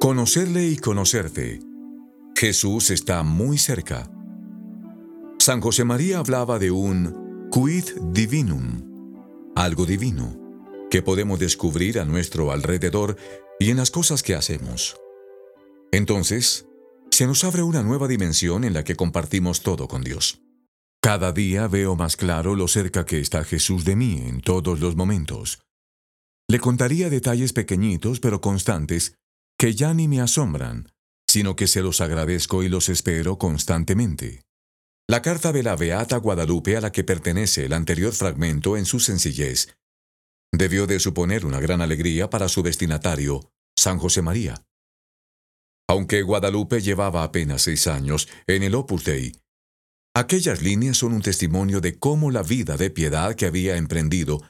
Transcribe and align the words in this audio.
Conocerle 0.00 0.66
y 0.66 0.76
conocerte. 0.76 1.60
Jesús 2.36 2.90
está 2.90 3.22
muy 3.22 3.56
cerca. 3.56 4.10
San 5.38 5.60
José 5.60 5.84
María 5.84 6.18
hablaba 6.18 6.58
de 6.58 6.70
un 6.70 7.48
quid 7.52 7.84
divinum, 8.12 9.52
algo 9.54 9.86
divino, 9.86 10.36
que 10.90 11.02
podemos 11.02 11.38
descubrir 11.38 12.00
a 12.00 12.04
nuestro 12.04 12.50
alrededor 12.50 13.16
y 13.60 13.70
en 13.70 13.76
las 13.76 13.90
cosas 13.90 14.22
que 14.22 14.34
hacemos. 14.34 14.96
Entonces, 15.92 16.66
se 17.10 17.26
nos 17.26 17.44
abre 17.44 17.62
una 17.62 17.82
nueva 17.82 18.08
dimensión 18.08 18.64
en 18.64 18.74
la 18.74 18.84
que 18.84 18.96
compartimos 18.96 19.62
todo 19.62 19.86
con 19.86 20.02
Dios. 20.02 20.42
Cada 21.02 21.32
día 21.32 21.66
veo 21.66 21.96
más 21.96 22.16
claro 22.16 22.54
lo 22.54 22.68
cerca 22.68 23.04
que 23.04 23.18
está 23.18 23.42
Jesús 23.42 23.84
de 23.84 23.96
mí 23.96 24.22
en 24.24 24.40
todos 24.40 24.78
los 24.78 24.94
momentos. 24.94 25.60
Le 26.48 26.60
contaría 26.60 27.10
detalles 27.10 27.52
pequeñitos 27.52 28.20
pero 28.20 28.40
constantes 28.40 29.16
que 29.58 29.74
ya 29.74 29.94
ni 29.94 30.06
me 30.06 30.20
asombran, 30.20 30.92
sino 31.28 31.56
que 31.56 31.66
se 31.66 31.82
los 31.82 32.00
agradezco 32.00 32.62
y 32.62 32.68
los 32.68 32.88
espero 32.88 33.36
constantemente. 33.36 34.42
La 35.08 35.22
carta 35.22 35.50
de 35.50 35.64
la 35.64 35.74
Beata 35.74 36.18
Guadalupe 36.18 36.76
a 36.76 36.80
la 36.80 36.92
que 36.92 37.02
pertenece 37.02 37.64
el 37.64 37.72
anterior 37.72 38.12
fragmento 38.12 38.76
en 38.76 38.86
su 38.86 39.00
sencillez 39.00 39.76
debió 40.52 40.86
de 40.86 41.00
suponer 41.00 41.44
una 41.44 41.58
gran 41.58 41.80
alegría 41.80 42.30
para 42.30 42.48
su 42.48 42.62
destinatario, 42.62 43.50
San 43.76 43.98
José 43.98 44.22
María. 44.22 44.62
Aunque 45.88 46.22
Guadalupe 46.22 46.80
llevaba 46.80 47.24
apenas 47.24 47.62
seis 47.62 47.88
años 47.88 48.28
en 48.46 48.62
el 48.62 48.76
Opus 48.76 49.04
Dei, 49.04 49.41
aquellas 50.14 50.62
líneas 50.62 50.98
son 50.98 51.12
un 51.12 51.22
testimonio 51.22 51.80
de 51.80 51.98
cómo 51.98 52.30
la 52.30 52.42
vida 52.42 52.76
de 52.76 52.90
piedad 52.90 53.34
que 53.34 53.46
había 53.46 53.76
emprendido 53.76 54.42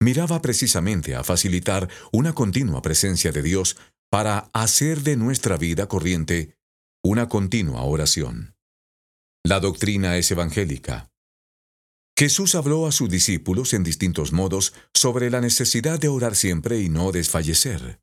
miraba 0.00 0.40
precisamente 0.40 1.14
a 1.14 1.24
facilitar 1.24 1.88
una 2.12 2.32
continua 2.34 2.82
presencia 2.82 3.32
de 3.32 3.42
Dios 3.42 3.76
para 4.10 4.50
hacer 4.52 5.02
de 5.02 5.16
nuestra 5.16 5.56
vida 5.56 5.88
corriente 5.88 6.56
una 7.02 7.28
continua 7.28 7.82
oración. 7.82 8.56
La 9.44 9.60
doctrina 9.60 10.16
es 10.16 10.30
evangélica. 10.30 11.10
Jesús 12.18 12.54
habló 12.54 12.86
a 12.86 12.92
sus 12.92 13.08
discípulos 13.08 13.74
en 13.74 13.84
distintos 13.84 14.32
modos 14.32 14.74
sobre 14.92 15.30
la 15.30 15.40
necesidad 15.40 16.00
de 16.00 16.08
orar 16.08 16.34
siempre 16.34 16.80
y 16.80 16.88
no 16.88 17.12
desfallecer. 17.12 18.00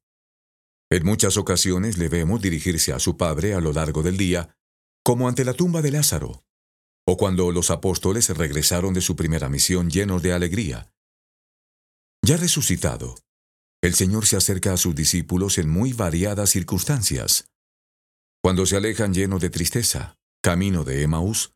En 0.90 1.06
muchas 1.06 1.36
ocasiones 1.38 1.98
le 1.98 2.08
vemos 2.08 2.42
dirigirse 2.42 2.94
a 2.94 3.00
su 3.00 3.18
Padre 3.18 3.54
a 3.54 3.60
lo 3.60 3.74
largo 3.74 4.04
del 4.04 4.18
día, 4.18 4.58
como 5.04 5.28
ante 5.28 5.44
la 5.44 5.54
tumba 5.54 5.82
de 5.82 5.92
Lázaro, 5.92 6.46
o 7.08 7.18
cuando 7.18 7.52
los 7.52 7.70
apóstoles 7.70 8.30
regresaron 8.30 8.94
de 8.94 9.02
su 9.02 9.16
primera 9.16 9.48
misión 9.50 9.90
llenos 9.90 10.22
de 10.24 10.34
alegría. 10.34 10.92
Ya 12.24 12.38
resucitado, 12.38 13.16
el 13.84 13.94
Señor 13.94 14.26
se 14.26 14.38
acerca 14.38 14.74
a 14.74 14.78
sus 14.78 14.96
discípulos 14.96 15.60
en 15.60 15.70
muy 15.70 15.94
variadas 15.94 16.50
circunstancias. 16.50 17.48
Cuando 18.44 18.66
se 18.66 18.78
alejan 18.78 19.14
llenos 19.14 19.42
de 19.42 19.50
tristeza, 19.50 20.18
camino 20.42 20.84
de 20.84 21.04
Emaús, 21.04 21.54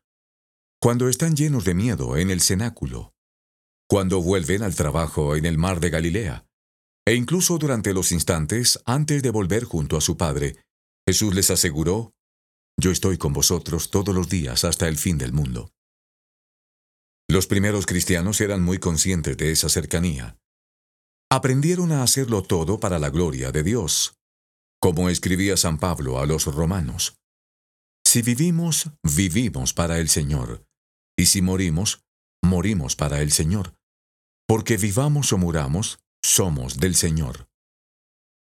cuando 0.80 1.08
están 1.08 1.34
llenos 1.34 1.64
de 1.64 1.74
miedo 1.74 2.16
en 2.16 2.30
el 2.30 2.40
cenáculo, 2.40 3.12
cuando 3.88 4.22
vuelven 4.22 4.62
al 4.62 4.76
trabajo 4.76 5.34
en 5.34 5.44
el 5.44 5.58
mar 5.58 5.80
de 5.80 5.90
Galilea, 5.90 6.46
e 7.04 7.14
incluso 7.14 7.58
durante 7.58 7.92
los 7.92 8.12
instantes 8.12 8.80
antes 8.84 9.22
de 9.22 9.30
volver 9.30 9.64
junto 9.64 9.96
a 9.96 10.00
su 10.00 10.16
Padre, 10.16 10.56
Jesús 11.08 11.34
les 11.34 11.50
aseguró, 11.50 12.12
Yo 12.80 12.90
estoy 12.90 13.18
con 13.18 13.32
vosotros 13.32 13.90
todos 13.90 14.14
los 14.14 14.28
días 14.28 14.64
hasta 14.64 14.88
el 14.88 14.96
fin 14.96 15.18
del 15.18 15.32
mundo. 15.32 15.70
Los 17.28 17.46
primeros 17.46 17.86
cristianos 17.86 18.40
eran 18.40 18.62
muy 18.62 18.78
conscientes 18.78 19.36
de 19.36 19.52
esa 19.52 19.68
cercanía 19.68 20.40
aprendieron 21.30 21.92
a 21.92 22.02
hacerlo 22.02 22.42
todo 22.42 22.80
para 22.80 22.98
la 22.98 23.08
gloria 23.08 23.52
de 23.52 23.62
Dios, 23.62 24.18
como 24.80 25.08
escribía 25.08 25.56
San 25.56 25.78
Pablo 25.78 26.18
a 26.18 26.26
los 26.26 26.46
romanos. 26.46 27.14
Si 28.04 28.22
vivimos, 28.22 28.90
vivimos 29.04 29.72
para 29.72 30.00
el 30.00 30.08
Señor, 30.08 30.64
y 31.16 31.26
si 31.26 31.40
morimos, 31.40 32.02
morimos 32.42 32.96
para 32.96 33.22
el 33.22 33.30
Señor, 33.30 33.74
porque 34.48 34.76
vivamos 34.76 35.32
o 35.32 35.38
muramos, 35.38 36.00
somos 36.24 36.78
del 36.78 36.96
Señor. 36.96 37.48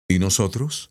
¿Y 0.08 0.18
nosotros? 0.18 0.90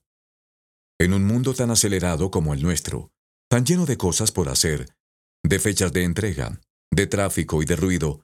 En 0.99 1.13
un 1.13 1.25
mundo 1.25 1.55
tan 1.55 1.71
acelerado 1.71 2.29
como 2.29 2.53
el 2.53 2.61
nuestro, 2.61 3.11
tan 3.51 3.65
lleno 3.65 3.85
de 3.85 3.97
cosas 3.97 4.31
por 4.31 4.47
hacer, 4.47 4.95
de 5.43 5.59
fechas 5.59 5.91
de 5.91 6.05
entrega, 6.05 6.61
de 6.89 7.05
tráfico 7.05 7.61
y 7.61 7.65
de 7.65 7.75
ruido, 7.75 8.21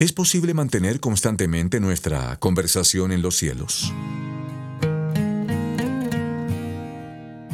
¿Es 0.00 0.14
posible 0.14 0.54
mantener 0.54 1.00
constantemente 1.00 1.80
nuestra 1.80 2.38
conversación 2.38 3.12
en 3.12 3.20
los 3.20 3.36
cielos? 3.36 3.92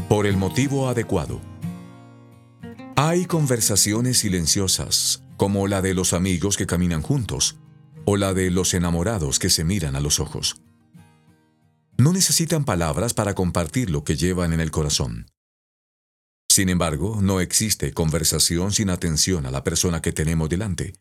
Por 0.09 0.27
el 0.27 0.37
motivo 0.37 0.89
adecuado. 0.89 1.41
Hay 2.95 3.25
conversaciones 3.25 4.19
silenciosas, 4.19 5.25
como 5.37 5.67
la 5.67 5.83
de 5.83 5.95
los 5.95 6.13
amigos 6.13 6.57
que 6.57 6.67
caminan 6.67 7.03
juntos, 7.03 7.57
o 8.05 8.17
la 8.17 8.35
de 8.35 8.53
los 8.53 8.73
enamorados 8.73 9.41
que 9.41 9.51
se 9.51 9.65
miran 9.65 9.97
a 9.97 10.01
los 10.01 10.21
ojos. 10.21 10.63
No 11.99 12.13
necesitan 12.13 12.65
palabras 12.65 13.15
para 13.15 13.35
compartir 13.35 13.91
lo 13.91 14.05
que 14.05 14.15
llevan 14.15 14.53
en 14.53 14.61
el 14.61 14.71
corazón. 14.71 15.27
Sin 16.49 16.69
embargo, 16.69 17.21
no 17.21 17.41
existe 17.41 17.93
conversación 17.93 18.73
sin 18.73 18.91
atención 18.91 19.47
a 19.47 19.51
la 19.51 19.65
persona 19.65 20.01
que 20.01 20.13
tenemos 20.13 20.49
delante. 20.49 20.95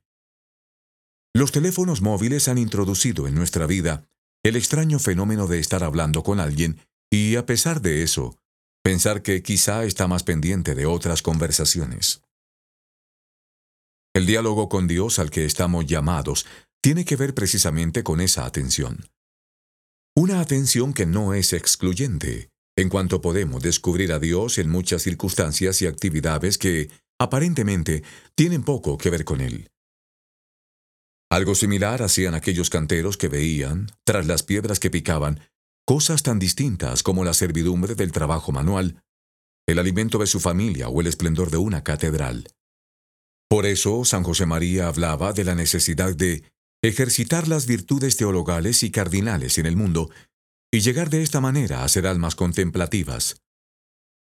Los 1.36 1.52
teléfonos 1.52 2.02
móviles 2.02 2.48
han 2.48 2.58
introducido 2.58 3.28
en 3.28 3.36
nuestra 3.36 3.66
vida 3.66 4.08
el 4.44 4.56
extraño 4.56 5.00
fenómeno 5.00 5.48
de 5.48 5.60
estar 5.60 5.84
hablando 5.84 6.24
con 6.24 6.40
alguien 6.40 6.80
y, 7.12 7.36
a 7.36 7.46
pesar 7.46 7.82
de 7.82 8.04
eso, 8.04 8.38
pensar 8.84 9.22
que 9.22 9.42
quizá 9.42 9.86
está 9.86 10.08
más 10.08 10.24
pendiente 10.24 10.76
de 10.76 10.86
otras 10.86 11.22
conversaciones. 11.22 12.22
El 14.14 14.28
diálogo 14.28 14.70
con 14.70 14.88
Dios 14.88 15.18
al 15.18 15.32
que 15.32 15.46
estamos 15.46 15.86
llamados 15.86 16.46
tiene 16.82 17.06
que 17.06 17.16
ver 17.16 17.34
precisamente 17.34 18.04
con 18.04 18.22
esa 18.22 18.46
atención. 18.46 19.10
Una 20.16 20.40
atención 20.42 20.94
que 20.94 21.08
no 21.08 21.34
es 21.34 21.54
excluyente, 21.54 22.52
en 22.76 22.90
cuanto 22.90 23.22
podemos 23.22 23.62
descubrir 23.62 24.12
a 24.14 24.20
Dios 24.20 24.58
en 24.58 24.70
muchas 24.70 25.04
circunstancias 25.04 25.82
y 25.82 25.88
actividades 25.88 26.58
que, 26.58 26.90
aparentemente, 27.20 28.04
tienen 28.36 28.64
poco 28.64 28.98
que 28.98 29.10
ver 29.10 29.26
con 29.26 29.42
Él. 29.42 29.70
Algo 31.32 31.56
similar 31.56 32.02
hacían 32.04 32.36
aquellos 32.36 32.70
canteros 32.70 33.18
que 33.18 33.28
veían, 33.28 33.92
tras 34.04 34.28
las 34.28 34.44
piedras 34.44 34.80
que 34.80 34.92
picaban, 34.92 35.40
cosas 35.86 36.24
tan 36.24 36.40
distintas 36.40 37.04
como 37.04 37.24
la 37.24 37.34
servidumbre 37.34 37.96
del 37.96 38.12
trabajo 38.12 38.52
manual, 38.52 39.02
el 39.68 39.80
alimento 39.80 40.18
de 40.20 40.28
su 40.28 40.40
familia 40.40 40.90
o 40.90 41.02
el 41.02 41.08
esplendor 41.08 41.50
de 41.50 41.58
una 41.58 41.84
catedral. 41.84 42.48
Por 43.50 43.66
eso 43.66 44.04
San 44.06 44.24
José 44.24 44.46
María 44.46 44.88
hablaba 44.88 45.34
de 45.34 45.44
la 45.44 45.56
necesidad 45.56 46.16
de 46.16 46.44
ejercitar 46.82 47.48
las 47.48 47.66
virtudes 47.66 48.18
teologales 48.18 48.84
y 48.84 48.92
cardinales 48.92 49.58
en 49.58 49.66
el 49.66 49.76
mundo 49.76 50.10
y 50.74 50.80
llegar 50.80 51.12
de 51.12 51.22
esta 51.22 51.40
manera 51.40 51.84
a 51.84 51.88
ser 51.88 52.08
almas 52.08 52.34
contemplativas. 52.34 53.44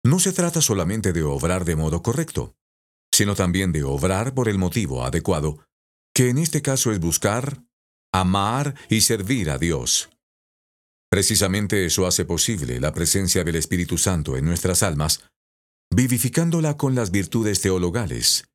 No 0.04 0.18
se 0.18 0.32
trata 0.32 0.60
solamente 0.60 1.12
de 1.12 1.22
obrar 1.22 1.64
de 1.64 1.76
modo 1.76 2.02
correcto, 2.02 2.56
sino 3.14 3.36
también 3.36 3.70
de 3.70 3.84
obrar 3.84 4.34
por 4.34 4.48
el 4.48 4.58
motivo 4.58 5.04
adecuado 5.04 5.64
que 6.12 6.30
en 6.30 6.38
este 6.38 6.60
caso 6.60 6.90
es 6.90 6.98
buscar, 6.98 7.62
amar 8.12 8.74
y 8.88 9.02
servir 9.02 9.48
a 9.48 9.58
Dios. 9.58 10.10
Precisamente 11.08 11.86
eso 11.86 12.04
hace 12.04 12.24
posible 12.24 12.80
la 12.80 12.92
presencia 12.92 13.44
del 13.44 13.54
Espíritu 13.54 13.96
Santo 13.96 14.36
en 14.36 14.44
nuestras 14.44 14.82
almas, 14.82 15.22
vivificándola 15.94 16.76
con 16.76 16.96
las 16.96 17.12
virtudes 17.12 17.60
teologales. 17.60 18.48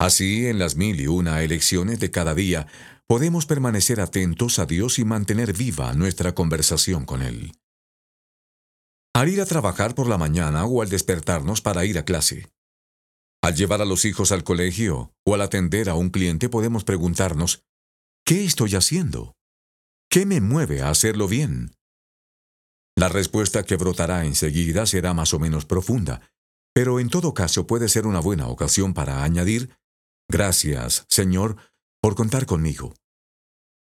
Así, 0.00 0.48
en 0.48 0.58
las 0.58 0.74
mil 0.74 1.00
y 1.00 1.06
una 1.06 1.44
elecciones 1.44 2.00
de 2.00 2.10
cada 2.10 2.34
día, 2.34 2.66
podemos 3.10 3.44
permanecer 3.44 4.00
atentos 4.00 4.60
a 4.60 4.66
Dios 4.66 5.00
y 5.00 5.04
mantener 5.04 5.52
viva 5.52 5.92
nuestra 5.94 6.32
conversación 6.32 7.04
con 7.04 7.22
Él. 7.22 7.50
Al 9.12 9.28
ir 9.28 9.40
a 9.40 9.46
trabajar 9.46 9.96
por 9.96 10.06
la 10.06 10.16
mañana 10.16 10.64
o 10.64 10.80
al 10.80 10.90
despertarnos 10.90 11.60
para 11.60 11.84
ir 11.84 11.98
a 11.98 12.04
clase, 12.04 12.52
al 13.42 13.56
llevar 13.56 13.82
a 13.82 13.84
los 13.84 14.04
hijos 14.04 14.30
al 14.30 14.44
colegio 14.44 15.12
o 15.26 15.34
al 15.34 15.42
atender 15.42 15.90
a 15.90 15.96
un 15.96 16.10
cliente 16.10 16.48
podemos 16.48 16.84
preguntarnos, 16.84 17.64
¿qué 18.24 18.44
estoy 18.44 18.76
haciendo? 18.76 19.34
¿Qué 20.08 20.24
me 20.24 20.40
mueve 20.40 20.80
a 20.80 20.90
hacerlo 20.90 21.26
bien? 21.26 21.74
La 22.96 23.08
respuesta 23.08 23.64
que 23.64 23.74
brotará 23.74 24.24
enseguida 24.24 24.86
será 24.86 25.14
más 25.14 25.34
o 25.34 25.40
menos 25.40 25.66
profunda, 25.66 26.20
pero 26.72 27.00
en 27.00 27.08
todo 27.08 27.34
caso 27.34 27.66
puede 27.66 27.88
ser 27.88 28.06
una 28.06 28.20
buena 28.20 28.46
ocasión 28.46 28.94
para 28.94 29.24
añadir, 29.24 29.76
Gracias, 30.28 31.06
Señor, 31.08 31.56
por 32.00 32.14
contar 32.14 32.46
conmigo. 32.46 32.94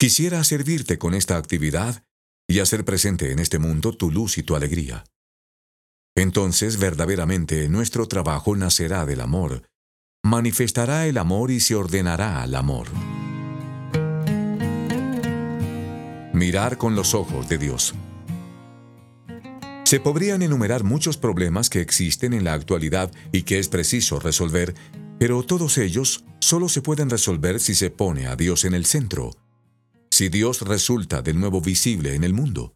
Quisiera 0.01 0.43
servirte 0.43 0.97
con 0.97 1.13
esta 1.13 1.37
actividad 1.37 2.03
y 2.49 2.57
hacer 2.57 2.83
presente 2.83 3.31
en 3.31 3.37
este 3.37 3.59
mundo 3.59 3.95
tu 3.95 4.09
luz 4.09 4.39
y 4.39 4.41
tu 4.41 4.55
alegría. 4.55 5.03
Entonces 6.17 6.79
verdaderamente 6.79 7.69
nuestro 7.69 8.07
trabajo 8.07 8.55
nacerá 8.55 9.05
del 9.05 9.21
amor, 9.21 9.61
manifestará 10.23 11.05
el 11.05 11.19
amor 11.19 11.51
y 11.51 11.59
se 11.59 11.75
ordenará 11.75 12.41
al 12.41 12.55
amor. 12.55 12.87
Mirar 16.33 16.79
con 16.79 16.95
los 16.95 17.13
ojos 17.13 17.47
de 17.47 17.59
Dios. 17.59 17.93
Se 19.83 19.99
podrían 19.99 20.41
enumerar 20.41 20.83
muchos 20.83 21.17
problemas 21.17 21.69
que 21.69 21.79
existen 21.79 22.33
en 22.33 22.43
la 22.43 22.53
actualidad 22.53 23.11
y 23.31 23.43
que 23.43 23.59
es 23.59 23.67
preciso 23.67 24.19
resolver, 24.19 24.73
pero 25.19 25.43
todos 25.43 25.77
ellos 25.77 26.25
solo 26.39 26.69
se 26.69 26.81
pueden 26.81 27.11
resolver 27.11 27.59
si 27.59 27.75
se 27.75 27.91
pone 27.91 28.25
a 28.25 28.35
Dios 28.35 28.65
en 28.65 28.73
el 28.73 28.87
centro. 28.87 29.35
Si 30.21 30.29
Dios 30.29 30.61
resulta 30.61 31.23
de 31.23 31.33
nuevo 31.33 31.61
visible 31.61 32.13
en 32.13 32.23
el 32.23 32.31
mundo. 32.31 32.75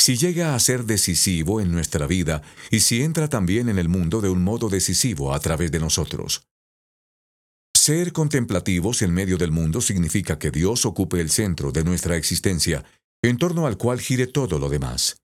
Si 0.00 0.16
llega 0.16 0.56
a 0.56 0.58
ser 0.58 0.82
decisivo 0.84 1.60
en 1.60 1.70
nuestra 1.70 2.08
vida 2.08 2.42
y 2.72 2.80
si 2.80 3.04
entra 3.04 3.28
también 3.28 3.68
en 3.68 3.78
el 3.78 3.88
mundo 3.88 4.20
de 4.20 4.30
un 4.30 4.42
modo 4.42 4.68
decisivo 4.68 5.32
a 5.32 5.38
través 5.38 5.70
de 5.70 5.78
nosotros. 5.78 6.42
Ser 7.72 8.12
contemplativos 8.12 9.02
en 9.02 9.14
medio 9.14 9.38
del 9.38 9.52
mundo 9.52 9.80
significa 9.80 10.40
que 10.40 10.50
Dios 10.50 10.84
ocupe 10.84 11.20
el 11.20 11.30
centro 11.30 11.70
de 11.70 11.84
nuestra 11.84 12.16
existencia, 12.16 12.84
en 13.22 13.38
torno 13.38 13.68
al 13.68 13.76
cual 13.76 14.00
gire 14.00 14.26
todo 14.26 14.58
lo 14.58 14.68
demás. 14.68 15.18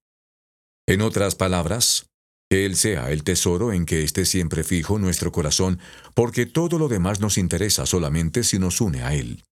En 0.87 1.01
otras 1.01 1.35
palabras, 1.35 2.07
que 2.49 2.67
Él 2.67 2.77
sea 2.77 3.11
el 3.11 3.25
tesoro 3.25 3.73
en 3.73 3.85
que 3.85 4.05
esté 4.05 4.27
siempre 4.27 4.63
fijo 4.63 5.01
nuestro 5.01 5.33
corazón, 5.33 5.81
porque 6.15 6.47
todo 6.47 6.79
lo 6.79 6.87
demás 6.87 7.19
nos 7.19 7.37
interesa 7.37 7.85
solamente 7.85 8.45
si 8.45 8.61
nos 8.61 8.81
une 8.81 9.03
a 9.03 9.13
Él. 9.13 9.43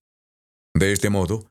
De 0.73 0.93
este 0.93 1.11
modo, 1.11 1.49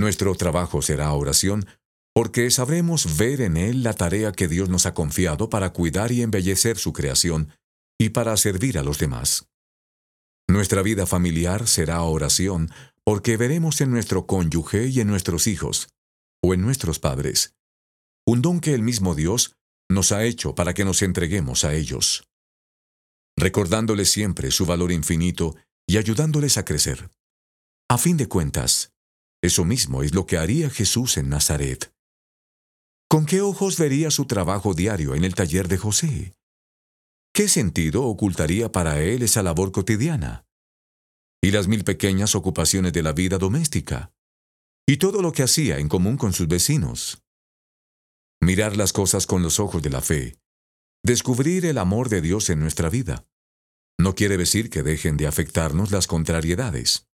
nuestro 0.00 0.34
trabajo 0.34 0.82
será 0.82 1.12
oración, 1.12 1.66
porque 2.14 2.50
sabremos 2.50 3.16
ver 3.16 3.40
en 3.40 3.56
Él 3.56 3.82
la 3.82 3.92
tarea 3.92 4.32
que 4.32 4.48
Dios 4.48 4.68
nos 4.68 4.86
ha 4.86 4.94
confiado 4.94 5.50
para 5.50 5.72
cuidar 5.72 6.12
y 6.12 6.22
embellecer 6.22 6.78
su 6.78 6.92
creación 6.92 7.50
y 7.98 8.10
para 8.10 8.36
servir 8.36 8.78
a 8.78 8.82
los 8.82 8.98
demás. 8.98 9.48
Nuestra 10.48 10.82
vida 10.82 11.06
familiar 11.06 11.66
será 11.66 12.02
oración 12.02 12.70
porque 13.04 13.36
veremos 13.36 13.80
en 13.80 13.90
nuestro 13.90 14.26
cónyuge 14.26 14.86
y 14.86 15.00
en 15.00 15.08
nuestros 15.08 15.46
hijos, 15.46 15.88
o 16.42 16.54
en 16.54 16.60
nuestros 16.60 16.98
padres, 16.98 17.54
un 18.26 18.42
don 18.42 18.60
que 18.60 18.74
el 18.74 18.82
mismo 18.82 19.14
Dios 19.14 19.56
nos 19.88 20.12
ha 20.12 20.24
hecho 20.24 20.54
para 20.54 20.74
que 20.74 20.84
nos 20.84 21.02
entreguemos 21.02 21.64
a 21.64 21.74
ellos, 21.74 22.28
recordándoles 23.36 24.10
siempre 24.10 24.50
su 24.50 24.66
valor 24.66 24.90
infinito 24.90 25.54
y 25.86 25.98
ayudándoles 25.98 26.58
a 26.58 26.64
crecer. 26.64 27.10
A 27.88 27.98
fin 27.98 28.16
de 28.16 28.26
cuentas, 28.26 28.95
eso 29.42 29.64
mismo 29.64 30.02
es 30.02 30.14
lo 30.14 30.26
que 30.26 30.38
haría 30.38 30.70
Jesús 30.70 31.16
en 31.16 31.28
Nazaret. 31.28 31.92
¿Con 33.08 33.26
qué 33.26 33.40
ojos 33.40 33.78
vería 33.78 34.10
su 34.10 34.26
trabajo 34.26 34.74
diario 34.74 35.14
en 35.14 35.24
el 35.24 35.34
taller 35.34 35.68
de 35.68 35.78
José? 35.78 36.34
¿Qué 37.32 37.48
sentido 37.48 38.04
ocultaría 38.04 38.72
para 38.72 39.00
él 39.02 39.22
esa 39.22 39.42
labor 39.42 39.70
cotidiana? 39.70 40.44
Y 41.42 41.50
las 41.50 41.68
mil 41.68 41.84
pequeñas 41.84 42.34
ocupaciones 42.34 42.92
de 42.92 43.02
la 43.02 43.12
vida 43.12 43.38
doméstica. 43.38 44.12
Y 44.86 44.96
todo 44.96 45.22
lo 45.22 45.32
que 45.32 45.42
hacía 45.42 45.78
en 45.78 45.88
común 45.88 46.16
con 46.16 46.32
sus 46.32 46.48
vecinos. 46.48 47.22
Mirar 48.40 48.76
las 48.76 48.92
cosas 48.92 49.26
con 49.26 49.42
los 49.42 49.60
ojos 49.60 49.82
de 49.82 49.90
la 49.90 50.00
fe. 50.00 50.36
Descubrir 51.04 51.66
el 51.66 51.78
amor 51.78 52.08
de 52.08 52.20
Dios 52.20 52.50
en 52.50 52.58
nuestra 52.58 52.90
vida. 52.90 53.26
No 53.98 54.14
quiere 54.14 54.36
decir 54.36 54.70
que 54.70 54.82
dejen 54.82 55.16
de 55.16 55.26
afectarnos 55.26 55.90
las 55.90 56.06
contrariedades. 56.06 57.06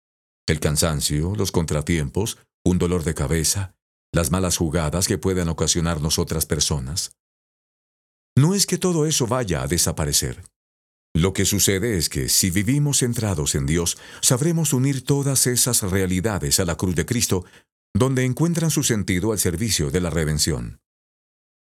El 0.47 0.59
cansancio, 0.59 1.35
los 1.35 1.51
contratiempos, 1.51 2.37
un 2.65 2.77
dolor 2.77 3.03
de 3.03 3.13
cabeza, 3.13 3.75
las 4.13 4.31
malas 4.31 4.57
jugadas 4.57 5.07
que 5.07 5.17
puedan 5.17 5.49
ocasionarnos 5.49 6.19
otras 6.19 6.45
personas. 6.45 7.13
No 8.37 8.53
es 8.53 8.65
que 8.65 8.77
todo 8.77 9.05
eso 9.05 9.27
vaya 9.27 9.61
a 9.61 9.67
desaparecer. 9.67 10.43
Lo 11.13 11.33
que 11.33 11.45
sucede 11.45 11.97
es 11.97 12.07
que 12.07 12.29
si 12.29 12.49
vivimos 12.49 12.99
centrados 12.99 13.55
en 13.55 13.65
Dios, 13.65 13.97
sabremos 14.21 14.73
unir 14.73 15.03
todas 15.03 15.45
esas 15.47 15.81
realidades 15.81 16.59
a 16.59 16.65
la 16.65 16.75
cruz 16.75 16.95
de 16.95 17.05
Cristo, 17.05 17.45
donde 17.93 18.23
encuentran 18.23 18.71
su 18.71 18.83
sentido 18.83 19.33
al 19.33 19.39
servicio 19.39 19.91
de 19.91 19.99
la 19.99 20.09
redención. 20.09 20.79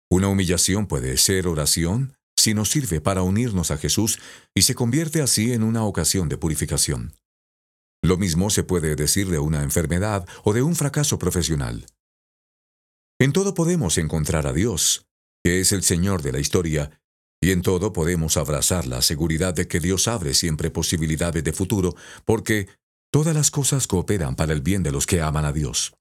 Una 0.10 0.30
humillación 0.30 0.88
puede 0.88 1.18
ser 1.18 1.48
oración 1.48 2.14
si 2.38 2.54
nos 2.54 2.70
sirve 2.70 3.02
para 3.02 3.24
unirnos 3.24 3.72
a 3.72 3.78
Jesús 3.78 4.20
y 4.54 4.62
se 4.62 4.76
convierte 4.76 5.22
así 5.22 5.52
en 5.52 5.64
una 5.64 5.84
ocasión 5.84 6.30
de 6.30 6.38
purificación. 6.38 7.14
Lo 8.06 8.18
mismo 8.18 8.52
se 8.52 8.63
puede 8.63 8.96
decir 8.96 9.31
de 9.31 9.40
una 9.40 9.63
enfermedad 9.63 10.28
o 10.44 10.54
de 10.54 10.62
un 10.62 10.75
fracaso 10.75 11.18
profesional. 11.18 11.88
En 13.19 13.34
todo 13.34 13.56
podemos 13.56 13.98
encontrar 13.98 14.46
a 14.46 14.54
Dios, 14.54 15.07
que 15.44 15.60
es 15.60 15.72
el 15.72 15.81
Señor 15.81 16.22
de 16.22 16.31
la 16.31 16.38
historia, 16.38 17.02
y 17.42 17.50
en 17.50 17.63
todo 17.63 17.94
podemos 17.94 18.38
abrazar 18.38 18.86
la 18.86 19.02
seguridad 19.02 19.56
de 19.56 19.68
que 19.68 19.80
Dios 19.80 20.07
abre 20.07 20.36
siempre 20.36 20.69
posibilidades 20.69 21.44
de 21.44 21.52
futuro, 21.52 21.96
porque 22.25 22.68
todas 23.12 23.34
las 23.34 23.50
cosas 23.50 23.88
cooperan 23.88 24.36
para 24.36 24.54
el 24.54 24.62
bien 24.62 24.84
de 24.84 24.92
los 24.92 25.08
que 25.08 25.22
aman 25.22 25.46
a 25.46 25.51
Dios. 25.51 25.96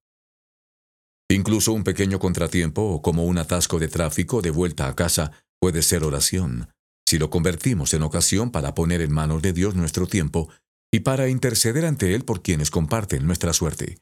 Incluso 1.30 1.72
un 1.72 1.84
pequeño 1.84 2.18
contratiempo, 2.18 3.00
como 3.00 3.24
un 3.24 3.38
atasco 3.38 3.78
de 3.78 3.88
tráfico 3.88 4.42
de 4.42 4.50
vuelta 4.50 4.88
a 4.88 4.94
casa, 4.94 5.32
puede 5.58 5.80
ser 5.80 6.04
oración, 6.04 6.68
si 7.08 7.16
lo 7.18 7.30
convertimos 7.30 7.94
en 7.94 8.02
ocasión 8.02 8.50
para 8.50 8.74
poner 8.74 9.00
en 9.00 9.12
manos 9.12 9.40
de 9.40 9.54
Dios 9.54 9.74
nuestro 9.74 10.06
tiempo 10.06 10.50
y 10.94 11.00
para 11.00 11.28
interceder 11.28 11.86
ante 11.86 12.14
Él 12.14 12.24
por 12.24 12.40
quienes 12.40 12.70
comparten 12.70 13.26
nuestra 13.26 13.52
suerte. 13.52 13.98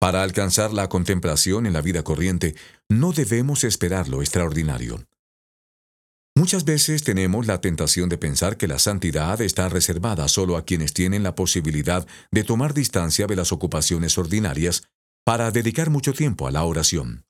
Para 0.00 0.22
alcanzar 0.22 0.72
la 0.72 0.88
contemplación 0.88 1.66
en 1.66 1.74
la 1.74 1.82
vida 1.82 2.02
corriente, 2.02 2.54
no 2.88 3.12
debemos 3.12 3.62
esperar 3.62 4.08
lo 4.08 4.22
extraordinario. 4.22 5.06
Muchas 6.34 6.64
veces 6.64 7.04
tenemos 7.04 7.46
la 7.46 7.60
tentación 7.60 8.08
de 8.08 8.16
pensar 8.16 8.56
que 8.56 8.68
la 8.68 8.78
santidad 8.78 9.38
está 9.42 9.68
reservada 9.68 10.28
solo 10.28 10.56
a 10.56 10.64
quienes 10.64 10.94
tienen 10.94 11.22
la 11.22 11.34
posibilidad 11.34 12.06
de 12.30 12.42
tomar 12.42 12.72
distancia 12.72 13.26
de 13.26 13.36
las 13.36 13.52
ocupaciones 13.52 14.16
ordinarias 14.16 14.84
para 15.26 15.50
dedicar 15.50 15.90
mucho 15.90 16.14
tiempo 16.14 16.48
a 16.48 16.52
la 16.52 16.64
oración. 16.64 17.26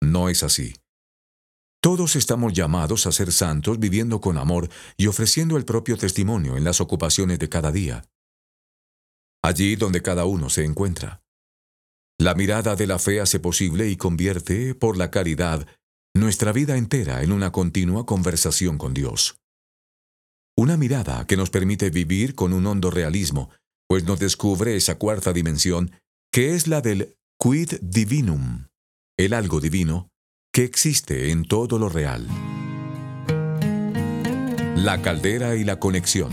No 0.00 0.30
es 0.30 0.42
así. 0.42 0.72
Todos 1.82 2.14
estamos 2.14 2.52
llamados 2.52 3.06
a 3.06 3.12
ser 3.12 3.32
santos 3.32 3.78
viviendo 3.78 4.20
con 4.20 4.36
amor 4.36 4.68
y 4.98 5.06
ofreciendo 5.06 5.56
el 5.56 5.64
propio 5.64 5.96
testimonio 5.96 6.58
en 6.58 6.64
las 6.64 6.82
ocupaciones 6.82 7.38
de 7.38 7.48
cada 7.48 7.72
día. 7.72 8.04
Allí 9.42 9.76
donde 9.76 10.02
cada 10.02 10.26
uno 10.26 10.50
se 10.50 10.64
encuentra. 10.64 11.22
La 12.18 12.34
mirada 12.34 12.76
de 12.76 12.86
la 12.86 12.98
fe 12.98 13.18
hace 13.18 13.40
posible 13.40 13.88
y 13.88 13.96
convierte, 13.96 14.74
por 14.74 14.98
la 14.98 15.10
caridad, 15.10 15.66
nuestra 16.14 16.52
vida 16.52 16.76
entera 16.76 17.22
en 17.22 17.32
una 17.32 17.50
continua 17.50 18.04
conversación 18.04 18.76
con 18.76 18.92
Dios. 18.92 19.38
Una 20.58 20.76
mirada 20.76 21.26
que 21.26 21.38
nos 21.38 21.48
permite 21.48 21.88
vivir 21.88 22.34
con 22.34 22.52
un 22.52 22.66
hondo 22.66 22.90
realismo, 22.90 23.48
pues 23.88 24.04
nos 24.04 24.18
descubre 24.18 24.76
esa 24.76 24.98
cuarta 24.98 25.32
dimensión 25.32 25.92
que 26.30 26.54
es 26.54 26.66
la 26.66 26.82
del 26.82 27.16
quid 27.38 27.78
divinum, 27.80 28.66
el 29.16 29.32
algo 29.32 29.60
divino, 29.60 30.09
que 30.60 30.64
existe 30.66 31.30
en 31.30 31.46
todo 31.46 31.78
lo 31.78 31.88
real. 31.88 32.28
La 34.76 35.00
caldera 35.00 35.56
y 35.56 35.64
la 35.64 35.80
conexión. 35.80 36.30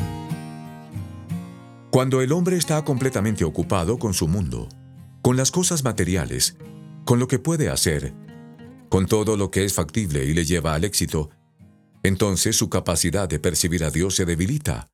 Cuando 1.91 2.19
el 2.19 2.33
hombre 2.33 2.57
está 2.57 2.83
completamente 2.83 3.45
ocupado 3.45 3.97
con 3.97 4.13
su 4.13 4.27
mundo, 4.27 4.67
con 5.21 5.37
las 5.37 5.49
cosas 5.49 5.85
materiales, 5.85 6.57
con 7.05 7.19
lo 7.19 7.29
que 7.29 7.39
puede 7.39 7.69
hacer, 7.69 8.13
con 8.89 9.05
todo 9.05 9.37
lo 9.37 9.49
que 9.49 9.63
es 9.63 9.73
factible 9.73 10.25
y 10.25 10.33
le 10.33 10.43
lleva 10.43 10.73
al 10.73 10.83
éxito, 10.83 11.29
entonces 12.03 12.57
su 12.57 12.69
capacidad 12.69 13.29
de 13.29 13.39
percibir 13.39 13.85
a 13.85 13.91
Dios 13.91 14.13
se 14.15 14.25
debilita. 14.25 14.89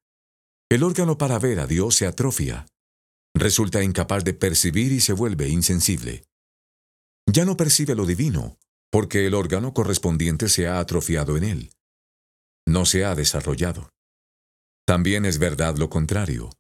El 0.70 0.84
órgano 0.84 1.18
para 1.18 1.40
ver 1.40 1.60
a 1.60 1.66
Dios 1.66 1.96
se 1.96 2.06
atrofia. 2.06 2.68
Resulta 3.34 3.82
incapaz 3.82 4.24
de 4.24 4.36
percibir 4.36 4.92
y 4.92 5.00
se 5.00 5.14
vuelve 5.14 5.50
insensible. 5.50 6.24
Ya 7.26 7.46
no 7.46 7.58
percibe 7.58 7.96
lo 7.96 8.06
divino, 8.06 8.60
porque 8.94 9.26
el 9.26 9.34
órgano 9.34 9.74
correspondiente 9.74 10.50
se 10.50 10.68
ha 10.68 10.78
atrofiado 10.78 11.36
en 11.36 11.44
él. 11.44 11.72
No 12.68 12.86
se 12.86 13.06
ha 13.06 13.16
desarrollado. 13.16 13.90
También 14.86 15.26
es 15.26 15.40
verdad 15.40 15.78
lo 15.78 15.90
contrario. 15.90 16.52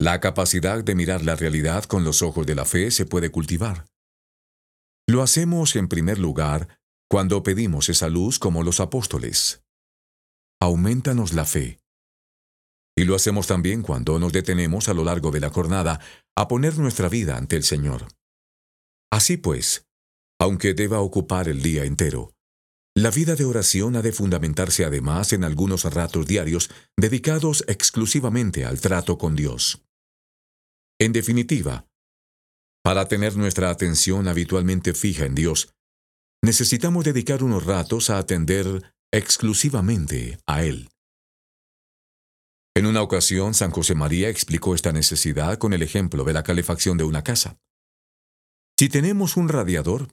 La 0.00 0.18
capacidad 0.18 0.82
de 0.82 0.96
mirar 0.96 1.24
la 1.24 1.36
realidad 1.36 1.84
con 1.84 2.02
los 2.02 2.20
ojos 2.20 2.46
de 2.46 2.56
la 2.56 2.64
fe 2.64 2.90
se 2.90 3.06
puede 3.06 3.30
cultivar. 3.30 3.86
Lo 5.08 5.22
hacemos 5.22 5.76
en 5.76 5.86
primer 5.86 6.18
lugar 6.18 6.80
cuando 7.08 7.44
pedimos 7.44 7.88
esa 7.88 8.08
luz 8.08 8.40
como 8.40 8.64
los 8.64 8.80
apóstoles. 8.80 9.62
Aumentanos 10.60 11.32
la 11.32 11.44
fe. 11.44 11.78
Y 12.98 13.04
lo 13.04 13.14
hacemos 13.14 13.46
también 13.46 13.82
cuando 13.82 14.18
nos 14.18 14.32
detenemos 14.32 14.88
a 14.88 14.94
lo 14.94 15.04
largo 15.04 15.30
de 15.30 15.38
la 15.38 15.50
jornada 15.50 16.00
a 16.36 16.48
poner 16.48 16.76
nuestra 16.78 17.08
vida 17.08 17.36
ante 17.36 17.54
el 17.54 17.62
Señor. 17.62 18.08
Así 19.12 19.36
pues, 19.36 19.86
aunque 20.42 20.74
deba 20.74 20.98
ocupar 20.98 21.48
el 21.48 21.62
día 21.62 21.84
entero, 21.84 22.34
la 22.96 23.12
vida 23.12 23.36
de 23.36 23.44
oración 23.44 23.94
ha 23.94 24.02
de 24.02 24.10
fundamentarse 24.10 24.84
además 24.84 25.32
en 25.32 25.44
algunos 25.44 25.84
ratos 25.84 26.26
diarios 26.26 26.68
dedicados 26.98 27.64
exclusivamente 27.68 28.64
al 28.64 28.80
trato 28.80 29.18
con 29.18 29.36
Dios. 29.36 29.84
En 31.00 31.12
definitiva, 31.12 31.86
para 32.82 33.06
tener 33.06 33.36
nuestra 33.36 33.70
atención 33.70 34.26
habitualmente 34.26 34.94
fija 34.94 35.26
en 35.26 35.36
Dios, 35.36 35.76
necesitamos 36.42 37.04
dedicar 37.04 37.44
unos 37.44 37.64
ratos 37.64 38.10
a 38.10 38.18
atender 38.18 38.92
exclusivamente 39.12 40.40
a 40.48 40.64
Él. 40.64 40.90
En 42.74 42.86
una 42.86 43.02
ocasión, 43.02 43.54
San 43.54 43.70
José 43.70 43.94
María 43.94 44.28
explicó 44.28 44.74
esta 44.74 44.90
necesidad 44.90 45.58
con 45.58 45.72
el 45.72 45.82
ejemplo 45.82 46.24
de 46.24 46.32
la 46.32 46.42
calefacción 46.42 46.98
de 46.98 47.04
una 47.04 47.22
casa. 47.22 47.60
Si 48.76 48.88
tenemos 48.88 49.36
un 49.36 49.48
radiador, 49.48 50.08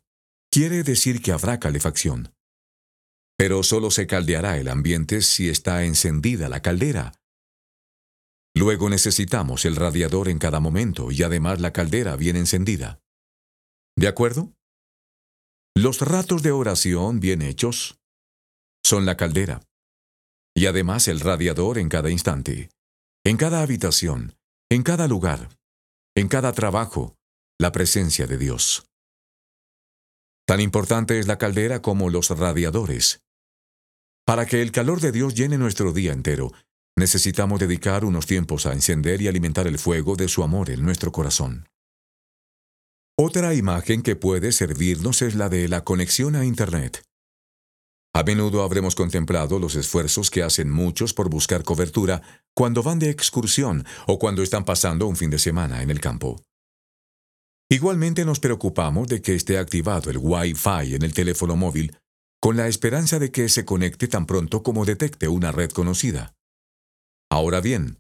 quiere 0.51 0.83
decir 0.83 1.21
que 1.21 1.31
habrá 1.31 1.59
calefacción. 1.59 2.33
Pero 3.37 3.63
solo 3.63 3.91
se 3.91 4.07
caldeará 4.07 4.57
el 4.57 4.67
ambiente 4.67 5.21
si 5.21 5.49
está 5.49 5.83
encendida 5.85 6.49
la 6.49 6.61
caldera. 6.61 7.13
Luego 8.55 8.89
necesitamos 8.89 9.63
el 9.65 9.75
radiador 9.75 10.27
en 10.27 10.39
cada 10.39 10.59
momento 10.59 11.11
y 11.11 11.23
además 11.23 11.61
la 11.61 11.71
caldera 11.71 12.15
bien 12.15 12.35
encendida. 12.35 12.99
¿De 13.95 14.07
acuerdo? 14.07 14.53
Los 15.75 16.01
ratos 16.01 16.43
de 16.43 16.51
oración 16.51 17.19
bien 17.19 17.41
hechos 17.41 17.99
son 18.83 19.05
la 19.05 19.15
caldera 19.15 19.61
y 20.55 20.65
además 20.65 21.07
el 21.07 21.21
radiador 21.21 21.77
en 21.77 21.87
cada 21.87 22.09
instante, 22.09 22.69
en 23.23 23.37
cada 23.37 23.61
habitación, 23.61 24.35
en 24.69 24.83
cada 24.83 25.07
lugar, 25.07 25.57
en 26.15 26.27
cada 26.27 26.51
trabajo, 26.51 27.15
la 27.57 27.71
presencia 27.71 28.27
de 28.27 28.37
Dios. 28.37 28.88
Tan 30.49 30.61
importante 30.61 31.19
es 31.19 31.27
la 31.27 31.37
caldera 31.37 31.79
como 31.79 32.09
los 32.09 32.31
radiadores. 32.31 33.21
Para 34.25 34.47
que 34.47 34.63
el 34.63 34.71
calor 34.71 34.99
de 34.99 35.11
Dios 35.11 35.35
llene 35.35 35.59
nuestro 35.59 35.93
día 35.93 36.11
entero, 36.11 36.51
necesitamos 36.97 37.59
dedicar 37.59 38.03
unos 38.03 38.25
tiempos 38.25 38.65
a 38.65 38.73
encender 38.73 39.21
y 39.21 39.27
alimentar 39.27 39.67
el 39.67 39.77
fuego 39.77 40.15
de 40.15 40.27
su 40.27 40.41
amor 40.41 40.71
en 40.71 40.83
nuestro 40.83 41.11
corazón. 41.11 41.67
Otra 43.15 43.53
imagen 43.53 44.01
que 44.01 44.15
puede 44.15 44.51
servirnos 44.51 45.21
es 45.21 45.35
la 45.35 45.49
de 45.49 45.67
la 45.67 45.83
conexión 45.83 46.35
a 46.35 46.43
Internet. 46.43 47.03
A 48.15 48.23
menudo 48.23 48.63
habremos 48.63 48.95
contemplado 48.95 49.59
los 49.59 49.75
esfuerzos 49.75 50.31
que 50.31 50.41
hacen 50.41 50.71
muchos 50.71 51.13
por 51.13 51.29
buscar 51.29 51.63
cobertura 51.63 52.23
cuando 52.55 52.81
van 52.81 52.97
de 52.97 53.11
excursión 53.11 53.85
o 54.07 54.17
cuando 54.17 54.41
están 54.41 54.65
pasando 54.65 55.05
un 55.05 55.15
fin 55.15 55.29
de 55.29 55.37
semana 55.37 55.83
en 55.83 55.91
el 55.91 55.99
campo. 55.99 56.41
Igualmente 57.71 58.25
nos 58.25 58.39
preocupamos 58.39 59.07
de 59.07 59.21
que 59.21 59.35
esté 59.35 59.59
activado 59.59 60.09
el 60.09 60.17
Wi-Fi 60.17 60.95
en 60.95 61.03
el 61.03 61.13
teléfono 61.13 61.55
móvil 61.55 61.95
con 62.41 62.57
la 62.57 62.67
esperanza 62.67 63.19
de 63.19 63.31
que 63.31 63.47
se 63.47 63.63
conecte 63.63 64.07
tan 64.07 64.25
pronto 64.25 64.63
como 64.63 64.85
detecte 64.85 65.27
una 65.27 65.51
red 65.51 65.69
conocida. 65.69 66.33
Ahora 67.29 67.61
bien, 67.61 67.99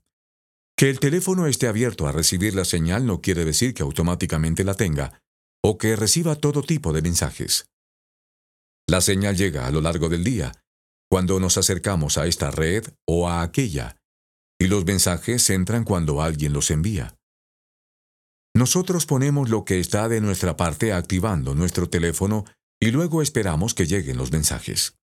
que 0.75 0.89
el 0.89 0.99
teléfono 0.99 1.45
esté 1.45 1.67
abierto 1.67 2.07
a 2.07 2.11
recibir 2.11 2.55
la 2.55 2.65
señal 2.65 3.05
no 3.05 3.21
quiere 3.21 3.45
decir 3.45 3.73
que 3.73 3.83
automáticamente 3.83 4.63
la 4.63 4.73
tenga 4.73 5.21
o 5.63 5.77
que 5.77 5.95
reciba 5.95 6.35
todo 6.35 6.63
tipo 6.63 6.93
de 6.93 7.01
mensajes. 7.01 7.65
La 8.87 9.01
señal 9.01 9.35
llega 9.35 9.67
a 9.67 9.71
lo 9.71 9.81
largo 9.81 10.09
del 10.09 10.23
día, 10.23 10.53
cuando 11.11 11.39
nos 11.39 11.57
acercamos 11.57 12.17
a 12.17 12.25
esta 12.25 12.49
red 12.49 12.85
o 13.05 13.29
a 13.29 13.43
aquella, 13.43 13.97
y 14.59 14.67
los 14.67 14.85
mensajes 14.85 15.47
entran 15.49 15.83
cuando 15.83 16.21
alguien 16.23 16.53
los 16.53 16.71
envía. 16.71 17.18
Nosotros 18.59 19.05
ponemos 19.05 19.47
lo 19.47 19.63
que 19.63 19.79
está 19.79 20.09
de 20.09 20.19
nuestra 20.19 20.57
parte 20.57 20.91
activando 20.91 21.55
nuestro 21.55 21.89
teléfono 21.89 22.43
y 22.77 22.91
luego 22.91 23.21
esperamos 23.21 23.73
que 23.73 23.87
lleguen 23.87 24.17
los 24.17 24.33
mensajes. 24.33 24.99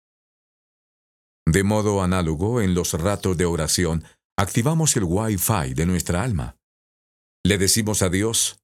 De 1.47 1.63
modo 1.63 2.03
análogo, 2.03 2.61
en 2.61 2.75
los 2.75 2.93
ratos 2.93 3.39
de 3.39 3.47
oración, 3.47 4.05
activamos 4.39 4.95
el 4.99 5.05
Wi-Fi 5.05 5.73
de 5.73 5.87
nuestra 5.87 6.23
alma. 6.23 6.59
Le 7.47 7.57
decimos 7.57 8.03
a 8.03 8.11
Dios, 8.11 8.61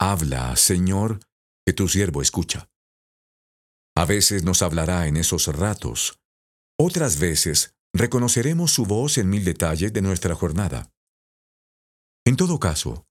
habla, 0.00 0.56
Señor, 0.56 1.20
que 1.64 1.72
tu 1.72 1.86
siervo 1.86 2.20
escucha. 2.20 2.68
A 3.96 4.04
veces 4.04 4.42
nos 4.42 4.62
hablará 4.62 5.06
en 5.06 5.16
esos 5.16 5.46
ratos. 5.46 6.18
Otras 6.76 7.20
veces 7.20 7.76
reconoceremos 7.94 8.72
su 8.72 8.84
voz 8.84 9.16
en 9.16 9.30
mil 9.30 9.44
detalles 9.44 9.92
de 9.92 10.02
nuestra 10.02 10.34
jornada. 10.34 10.90
En 12.26 12.34
todo 12.34 12.58
caso, 12.58 13.06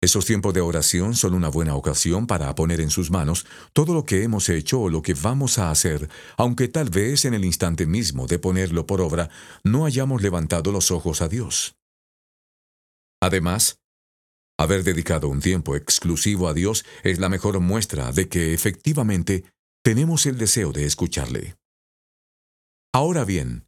esos 0.00 0.26
tiempos 0.26 0.54
de 0.54 0.60
oración 0.60 1.16
son 1.16 1.34
una 1.34 1.48
buena 1.48 1.74
ocasión 1.74 2.28
para 2.28 2.54
poner 2.54 2.80
en 2.80 2.90
sus 2.90 3.10
manos 3.10 3.46
todo 3.72 3.94
lo 3.94 4.04
que 4.04 4.22
hemos 4.22 4.48
hecho 4.48 4.80
o 4.80 4.90
lo 4.90 5.02
que 5.02 5.14
vamos 5.14 5.58
a 5.58 5.72
hacer, 5.72 6.08
aunque 6.36 6.68
tal 6.68 6.88
vez 6.88 7.24
en 7.24 7.34
el 7.34 7.44
instante 7.44 7.84
mismo 7.84 8.28
de 8.28 8.38
ponerlo 8.38 8.86
por 8.86 9.00
obra 9.00 9.28
no 9.64 9.86
hayamos 9.86 10.22
levantado 10.22 10.70
los 10.70 10.92
ojos 10.92 11.20
a 11.20 11.28
Dios. 11.28 11.74
Además, 13.20 13.80
haber 14.56 14.84
dedicado 14.84 15.28
un 15.28 15.40
tiempo 15.40 15.74
exclusivo 15.74 16.46
a 16.48 16.54
Dios 16.54 16.84
es 17.02 17.18
la 17.18 17.28
mejor 17.28 17.58
muestra 17.58 18.12
de 18.12 18.28
que 18.28 18.54
efectivamente 18.54 19.44
tenemos 19.82 20.26
el 20.26 20.38
deseo 20.38 20.70
de 20.70 20.84
escucharle. 20.84 21.56
Ahora 22.92 23.24
bien, 23.24 23.66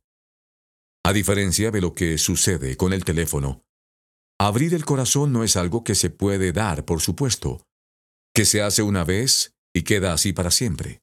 a 1.04 1.12
diferencia 1.12 1.72
de 1.72 1.80
lo 1.80 1.94
que 1.94 2.18
sucede 2.18 2.76
con 2.76 2.92
el 2.92 3.04
teléfono, 3.04 3.64
abrir 4.46 4.74
el 4.74 4.84
corazón 4.84 5.32
no 5.32 5.44
es 5.44 5.56
algo 5.56 5.84
que 5.84 5.94
se 5.94 6.10
puede 6.10 6.52
dar, 6.52 6.84
por 6.84 7.00
supuesto, 7.00 7.66
que 8.34 8.44
se 8.44 8.62
hace 8.62 8.82
una 8.82 9.04
vez 9.04 9.54
y 9.74 9.82
queda 9.82 10.12
así 10.12 10.32
para 10.32 10.50
siempre. 10.50 11.02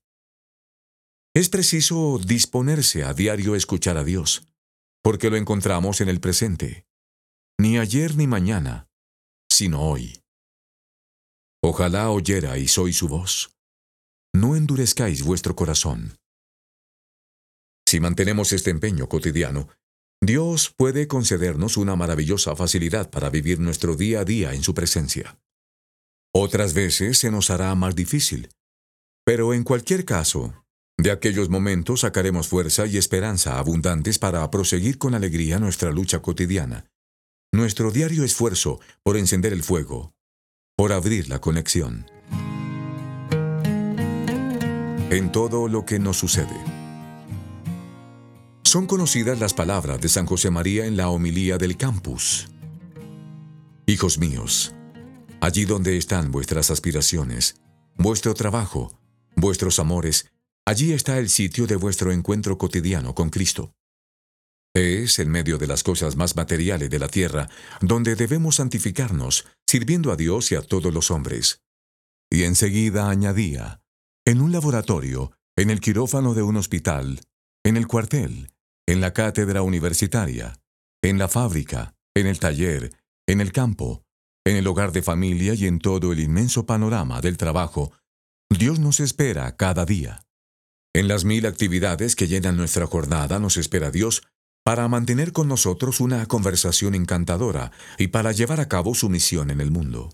Es 1.35 1.49
preciso 1.49 2.19
disponerse 2.19 3.03
a 3.03 3.13
diario 3.13 3.53
a 3.53 3.57
escuchar 3.57 3.97
a 3.97 4.03
Dios, 4.03 4.47
porque 5.03 5.29
lo 5.29 5.37
encontramos 5.37 6.01
en 6.01 6.09
el 6.09 6.19
presente, 6.19 6.85
ni 7.59 7.77
ayer 7.77 8.15
ni 8.15 8.27
mañana, 8.27 8.87
sino 9.49 9.83
hoy. 9.83 10.19
Ojalá 11.63 12.09
oyera 12.09 12.57
y 12.57 12.67
soy 12.67 12.93
su 12.93 13.07
voz 13.07 13.57
no 14.37 14.55
endurezcáis 14.55 15.23
vuestro 15.23 15.55
corazón. 15.55 16.17
Si 17.87 17.99
mantenemos 17.99 18.51
este 18.53 18.69
empeño 18.69 19.07
cotidiano, 19.09 19.69
Dios 20.27 20.73
puede 20.75 21.07
concedernos 21.07 21.77
una 21.77 21.95
maravillosa 21.95 22.53
facilidad 22.53 23.09
para 23.09 23.29
vivir 23.29 23.61
nuestro 23.61 23.95
día 23.95 24.19
a 24.19 24.25
día 24.25 24.53
en 24.53 24.61
su 24.61 24.73
presencia. 24.73 25.39
Otras 26.35 26.73
veces 26.73 27.17
se 27.19 27.31
nos 27.31 27.49
hará 27.49 27.73
más 27.75 27.95
difícil, 27.95 28.49
pero 29.25 29.53
en 29.53 29.63
cualquier 29.63 30.03
caso, 30.03 30.65
de 30.97 31.11
aquellos 31.11 31.47
momentos 31.47 32.01
sacaremos 32.01 32.49
fuerza 32.49 32.87
y 32.87 32.97
esperanza 32.97 33.57
abundantes 33.57 34.19
para 34.19 34.51
proseguir 34.51 34.97
con 34.97 35.15
alegría 35.15 35.59
nuestra 35.59 35.93
lucha 35.93 36.21
cotidiana, 36.21 36.91
nuestro 37.53 37.91
diario 37.91 38.25
esfuerzo 38.25 38.81
por 39.03 39.15
encender 39.15 39.53
el 39.53 39.63
fuego, 39.63 40.11
por 40.75 40.91
abrir 40.91 41.29
la 41.29 41.39
conexión 41.39 42.05
en 45.09 45.31
todo 45.31 45.69
lo 45.69 45.85
que 45.85 45.99
nos 45.99 46.17
sucede. 46.17 46.76
Son 48.67 48.85
conocidas 48.85 49.39
las 49.39 49.53
palabras 49.53 50.01
de 50.01 50.09
San 50.09 50.25
José 50.25 50.51
María 50.51 50.87
en 50.87 50.97
la 50.97 51.07
homilía 51.07 51.57
del 51.57 51.77
campus. 51.77 52.49
Hijos 53.85 54.17
míos, 54.17 54.75
allí 55.39 55.63
donde 55.63 55.95
están 55.95 56.31
vuestras 56.31 56.69
aspiraciones, 56.69 57.61
vuestro 57.95 58.33
trabajo, 58.33 58.91
vuestros 59.37 59.79
amores, 59.79 60.33
allí 60.65 60.91
está 60.91 61.17
el 61.17 61.29
sitio 61.29 61.65
de 61.65 61.77
vuestro 61.77 62.11
encuentro 62.11 62.57
cotidiano 62.57 63.15
con 63.15 63.29
Cristo. 63.29 63.71
Es 64.75 65.19
en 65.19 65.29
medio 65.29 65.57
de 65.57 65.67
las 65.67 65.81
cosas 65.81 66.17
más 66.17 66.35
materiales 66.35 66.89
de 66.89 66.99
la 66.99 67.07
tierra 67.07 67.49
donde 67.79 68.17
debemos 68.17 68.55
santificarnos, 68.55 69.45
sirviendo 69.65 70.11
a 70.11 70.17
Dios 70.17 70.51
y 70.51 70.55
a 70.55 70.61
todos 70.61 70.93
los 70.93 71.09
hombres. 71.09 71.61
Y 72.29 72.43
enseguida 72.43 73.09
añadía, 73.09 73.79
en 74.25 74.41
un 74.41 74.51
laboratorio, 74.51 75.31
en 75.55 75.69
el 75.69 75.79
quirófano 75.79 76.33
de 76.33 76.41
un 76.41 76.57
hospital, 76.57 77.21
en 77.63 77.77
el 77.77 77.87
cuartel, 77.87 78.49
en 78.87 79.01
la 79.01 79.13
cátedra 79.13 79.61
universitaria, 79.61 80.59
en 81.03 81.17
la 81.17 81.27
fábrica, 81.27 81.95
en 82.15 82.25
el 82.25 82.39
taller, 82.39 82.95
en 83.27 83.41
el 83.41 83.51
campo, 83.51 84.03
en 84.45 84.55
el 84.55 84.65
hogar 84.67 84.93
de 84.93 85.01
familia 85.01 85.53
y 85.53 85.67
en 85.67 85.79
todo 85.79 86.13
el 86.13 86.21
inmenso 86.21 86.65
panorama 86.65 87.19
del 87.19 87.37
trabajo, 87.37 87.91
Dios 88.49 88.79
nos 88.79 89.01
espera 89.01 89.57
cada 89.57 89.85
día. 89.85 90.23
En 90.95 91.09
las 91.09 91.25
mil 91.25 91.45
actividades 91.45 92.15
que 92.15 92.27
llenan 92.27 92.55
nuestra 92.55 92.87
jornada 92.87 93.39
nos 93.39 93.57
espera 93.57 93.91
Dios 93.91 94.23
para 94.63 94.87
mantener 94.87 95.33
con 95.33 95.47
nosotros 95.47 95.99
una 95.99 96.25
conversación 96.25 96.95
encantadora 96.95 97.71
y 97.97 98.07
para 98.07 98.31
llevar 98.31 98.61
a 98.61 98.67
cabo 98.67 98.95
su 98.95 99.09
misión 99.09 99.51
en 99.51 99.61
el 99.61 99.69
mundo. 99.69 100.09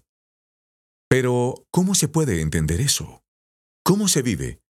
Pero, 1.08 1.68
¿cómo 1.72 1.94
se 1.94 2.08
puede 2.08 2.42
entender 2.42 2.82
eso? 2.82 3.24
¿Cómo 3.84 4.08
se 4.08 4.24
vive? 4.24 4.63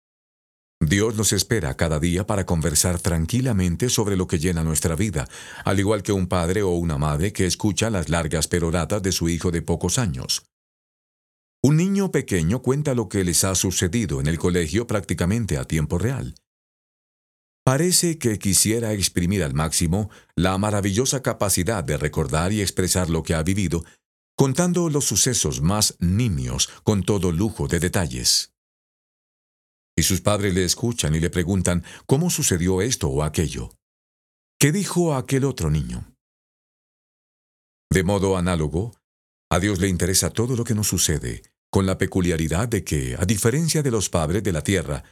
Dios 0.85 1.15
nos 1.15 1.33
espera 1.33 1.75
cada 1.75 1.99
día 1.99 2.25
para 2.25 2.45
conversar 2.45 2.99
tranquilamente 2.99 3.89
sobre 3.89 4.17
lo 4.17 4.27
que 4.27 4.39
llena 4.39 4.63
nuestra 4.63 4.95
vida, 4.95 5.27
al 5.65 5.79
igual 5.79 6.03
que 6.03 6.11
un 6.11 6.27
padre 6.27 6.63
o 6.63 6.69
una 6.71 6.97
madre 6.97 7.31
que 7.31 7.45
escucha 7.45 7.89
las 7.89 8.09
largas 8.09 8.47
peroratas 8.47 9.01
de 9.01 9.11
su 9.11 9.29
hijo 9.29 9.51
de 9.51 9.61
pocos 9.61 9.99
años. 9.99 10.45
Un 11.61 11.77
niño 11.77 12.11
pequeño 12.11 12.61
cuenta 12.61 12.93
lo 12.93 13.07
que 13.07 13.23
les 13.23 13.43
ha 13.43 13.55
sucedido 13.55 14.19
en 14.19 14.27
el 14.27 14.37
colegio 14.37 14.85
prácticamente 14.85 15.57
a 15.57 15.63
tiempo 15.63 15.97
real. 15.97 16.35
Parece 17.63 18.17
que 18.17 18.37
quisiera 18.37 18.91
exprimir 18.91 19.43
al 19.43 19.53
máximo 19.53 20.09
la 20.35 20.57
maravillosa 20.57 21.21
capacidad 21.21 21.83
de 21.83 21.97
recordar 21.97 22.51
y 22.51 22.61
expresar 22.61 23.09
lo 23.09 23.23
que 23.23 23.35
ha 23.35 23.43
vivido, 23.43 23.85
contando 24.35 24.89
los 24.89 25.05
sucesos 25.05 25.61
más 25.61 25.95
nimios 25.99 26.69
con 26.83 27.03
todo 27.03 27.31
lujo 27.31 27.67
de 27.67 27.79
detalles. 27.79 28.52
Y 29.95 30.03
sus 30.03 30.21
padres 30.21 30.53
le 30.53 30.65
escuchan 30.65 31.15
y 31.15 31.19
le 31.19 31.29
preguntan 31.29 31.83
cómo 32.05 32.29
sucedió 32.29 32.81
esto 32.81 33.09
o 33.09 33.23
aquello. 33.23 33.75
¿Qué 34.59 34.71
dijo 34.71 35.15
aquel 35.15 35.45
otro 35.45 35.69
niño? 35.69 36.13
De 37.91 38.03
modo 38.03 38.37
análogo, 38.37 38.95
a 39.51 39.59
Dios 39.59 39.79
le 39.79 39.87
interesa 39.87 40.31
todo 40.31 40.55
lo 40.55 40.63
que 40.63 40.73
nos 40.73 40.87
sucede, 40.87 41.43
con 41.69 41.85
la 41.85 41.97
peculiaridad 41.97 42.67
de 42.67 42.83
que, 42.83 43.15
a 43.19 43.25
diferencia 43.25 43.83
de 43.83 43.91
los 43.91 44.09
padres 44.09 44.41
de 44.43 44.51
la 44.51 44.63
tierra, 44.63 45.03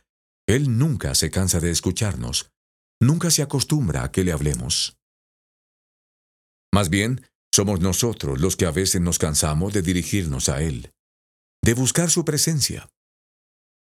Él 0.48 0.78
nunca 0.78 1.14
se 1.14 1.30
cansa 1.30 1.60
de 1.60 1.70
escucharnos, 1.70 2.52
nunca 3.00 3.30
se 3.30 3.44
acostumbra 3.44 4.04
a 4.04 4.12
que 4.12 4.24
le 4.24 4.32
hablemos. 4.32 4.98
Más 6.74 6.90
bien, 6.90 7.28
somos 7.54 7.82
nosotros 7.82 8.40
los 8.40 8.56
que 8.56 8.66
a 8.66 8.72
veces 8.72 9.02
nos 9.02 9.20
cansamos 9.20 9.74
de 9.74 9.82
dirigirnos 9.82 10.50
a 10.50 10.64
Él, 10.64 10.92
de 11.64 11.74
buscar 11.74 12.10
su 12.10 12.26
presencia. 12.26 12.90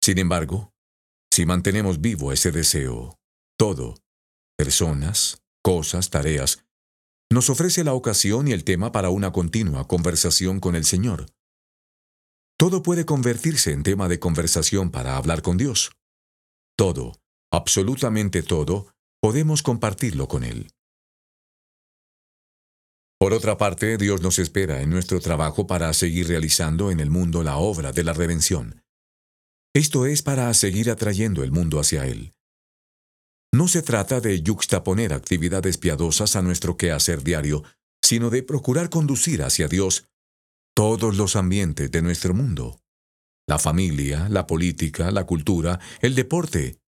Sin 0.03 0.19
embargo, 0.19 0.73
si 1.39 1.47
mantenemos 1.47 2.01
vivo 2.01 2.33
ese 2.33 2.51
deseo, 2.51 3.17
todo, 3.57 3.95
personas, 4.57 5.41
cosas, 5.63 6.11
tareas, 6.11 6.65
nos 7.33 7.49
ofrece 7.49 7.85
la 7.85 7.93
ocasión 7.93 8.49
y 8.49 8.53
el 8.53 8.65
tema 8.65 8.91
para 8.91 9.11
una 9.11 9.31
continua 9.31 9.87
conversación 9.87 10.59
con 10.59 10.75
el 10.75 10.85
Señor. 10.85 11.27
Todo 12.59 12.83
puede 12.83 13.07
convertirse 13.07 13.71
en 13.71 13.85
tema 13.85 14.09
de 14.09 14.19
conversación 14.19 14.91
para 14.91 15.17
hablar 15.17 15.43
con 15.43 15.59
Dios. 15.59 15.93
Todo, 16.77 17.13
absolutamente 17.53 18.43
todo, 18.43 18.89
podemos 19.23 19.63
compartirlo 19.63 20.27
con 20.27 20.43
Él. 20.43 20.73
Por 23.21 23.33
otra 23.33 23.57
parte, 23.57 23.97
Dios 23.97 24.23
nos 24.23 24.41
espera 24.41 24.83
en 24.83 24.91
nuestro 24.91 25.21
trabajo 25.21 25.69
para 25.69 25.93
seguir 25.93 26.27
realizando 26.27 26.91
en 26.91 26.99
el 26.99 27.11
mundo 27.11 27.45
la 27.45 27.59
obra 27.59 27.93
de 27.93 28.03
la 28.03 28.13
redención. 28.13 28.83
Esto 29.79 30.07
es 30.07 30.23
para 30.23 30.53
seguir 30.55 30.91
atrayendo 30.91 31.45
el 31.45 31.53
mundo 31.53 31.79
hacia 31.79 32.05
Él. 32.05 32.35
No 33.55 33.69
se 33.69 33.81
trata 33.81 34.21
de 34.21 34.43
yuxtaponer 34.43 35.13
actividades 35.13 35.79
piadosas 35.79 36.35
a 36.35 36.43
nuestro 36.43 36.77
quehacer 36.77 37.23
diario, 37.23 37.63
sino 38.05 38.29
de 38.29 38.43
procurar 38.43 38.91
conducir 38.91 39.41
hacia 39.45 39.69
Dios 39.69 40.09
todos 40.75 41.17
los 41.17 41.37
ambientes 41.37 41.93
de 41.93 42.03
nuestro 42.03 42.35
mundo. 42.35 42.81
La 43.47 43.61
familia, 43.61 44.29
la 44.29 44.49
política, 44.49 45.13
la 45.13 45.27
cultura, 45.27 45.79
el 46.01 46.17
deporte, 46.17 46.81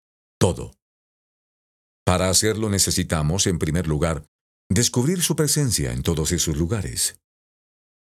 todo. 0.41 0.73
Para 2.07 2.31
hacerlo 2.31 2.71
necesitamos, 2.71 3.47
en 3.47 3.59
primer 3.59 3.87
lugar, 3.87 4.25
descubrir 4.71 5.21
su 5.21 5.37
presencia 5.37 5.93
en 5.93 6.03
todos 6.03 6.33
esos 6.33 6.57
lugares. 6.57 7.21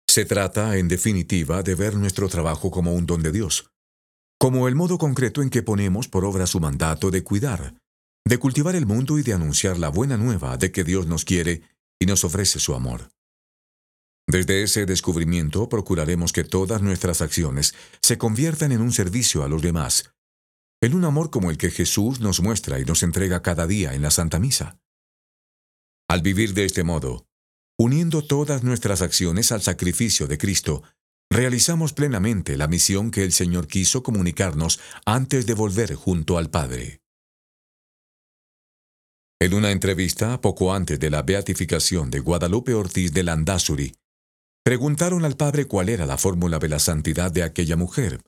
Se 0.08 0.24
trata, 0.24 0.78
en 0.78 0.88
definitiva, 0.88 1.62
de 1.62 1.74
ver 1.74 1.94
nuestro 1.96 2.30
trabajo 2.30 2.70
como 2.70 2.94
un 2.94 3.04
don 3.04 3.22
de 3.22 3.32
Dios, 3.32 3.70
como 4.38 4.68
el 4.68 4.76
modo 4.76 4.98
concreto 4.98 5.42
en 5.42 5.50
que 5.50 5.62
ponemos 5.62 6.08
por 6.08 6.24
obra 6.24 6.46
su 6.46 6.60
mandato 6.60 7.10
de 7.10 7.24
cuidar, 7.24 7.74
de 8.24 8.38
cultivar 8.38 8.76
el 8.76 8.86
mundo 8.86 9.18
y 9.18 9.22
de 9.22 9.34
anunciar 9.34 9.78
la 9.78 9.88
buena 9.88 10.16
nueva 10.16 10.56
de 10.56 10.70
que 10.70 10.84
Dios 10.84 11.06
nos 11.06 11.24
quiere 11.24 11.62
y 12.00 12.06
nos 12.06 12.22
ofrece 12.22 12.60
su 12.60 12.74
amor. 12.74 13.10
Desde 14.28 14.62
ese 14.62 14.86
descubrimiento 14.86 15.68
procuraremos 15.68 16.32
que 16.32 16.44
todas 16.44 16.82
nuestras 16.82 17.22
acciones 17.22 17.74
se 18.02 18.18
conviertan 18.18 18.72
en 18.72 18.80
un 18.80 18.92
servicio 18.92 19.42
a 19.42 19.48
los 19.48 19.62
demás, 19.62 20.12
en 20.80 20.94
un 20.94 21.04
amor 21.04 21.30
como 21.30 21.50
el 21.50 21.58
que 21.58 21.70
Jesús 21.70 22.20
nos 22.20 22.40
muestra 22.40 22.78
y 22.78 22.84
nos 22.84 23.02
entrega 23.02 23.42
cada 23.42 23.66
día 23.66 23.94
en 23.94 24.02
la 24.02 24.10
Santa 24.10 24.38
Misa. 24.38 24.78
Al 26.08 26.22
vivir 26.22 26.54
de 26.54 26.64
este 26.64 26.84
modo, 26.84 27.26
uniendo 27.78 28.22
todas 28.22 28.62
nuestras 28.62 29.02
acciones 29.02 29.50
al 29.50 29.62
sacrificio 29.62 30.26
de 30.26 30.38
Cristo, 30.38 30.82
realizamos 31.30 31.92
plenamente 31.92 32.56
la 32.56 32.68
misión 32.68 33.10
que 33.10 33.24
el 33.24 33.32
Señor 33.32 33.66
quiso 33.66 34.02
comunicarnos 34.02 34.80
antes 35.04 35.46
de 35.46 35.54
volver 35.54 35.94
junto 35.94 36.38
al 36.38 36.50
Padre. 36.50 37.00
En 39.40 39.54
una 39.54 39.70
entrevista 39.70 40.40
poco 40.40 40.74
antes 40.74 40.98
de 40.98 41.10
la 41.10 41.22
beatificación 41.22 42.10
de 42.10 42.20
Guadalupe 42.20 42.74
Ortiz 42.74 43.12
de 43.12 43.22
Landazuri, 43.22 43.94
Preguntaron 44.68 45.24
al 45.24 45.34
padre 45.34 45.64
cuál 45.64 45.88
era 45.88 46.04
la 46.04 46.18
fórmula 46.18 46.58
de 46.58 46.68
la 46.68 46.78
santidad 46.78 47.32
de 47.32 47.42
aquella 47.42 47.74
mujer. 47.74 48.20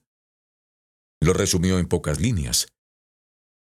Lo 1.23 1.35
resumió 1.35 1.79
en 1.79 1.87
pocas 1.87 2.19
líneas. 2.19 2.69